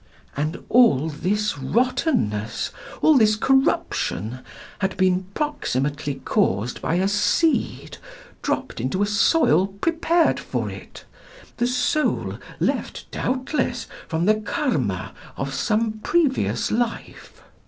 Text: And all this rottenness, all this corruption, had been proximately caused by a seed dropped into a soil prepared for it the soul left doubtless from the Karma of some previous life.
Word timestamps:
And 0.35 0.63
all 0.67 1.09
this 1.09 1.59
rottenness, 1.59 2.71
all 3.03 3.19
this 3.19 3.35
corruption, 3.35 4.39
had 4.79 4.97
been 4.97 5.25
proximately 5.35 6.15
caused 6.25 6.81
by 6.81 6.95
a 6.95 7.07
seed 7.07 7.99
dropped 8.41 8.81
into 8.81 9.03
a 9.03 9.05
soil 9.05 9.67
prepared 9.67 10.39
for 10.39 10.71
it 10.71 11.05
the 11.57 11.67
soul 11.67 12.39
left 12.59 13.11
doubtless 13.11 13.85
from 14.07 14.25
the 14.25 14.33
Karma 14.41 15.11
of 15.37 15.53
some 15.53 15.99
previous 15.99 16.71
life. 16.71 17.39